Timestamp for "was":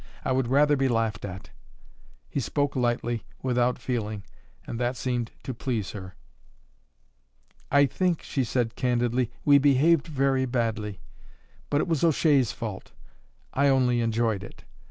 11.87-12.03